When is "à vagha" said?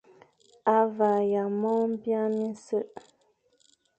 0.75-1.43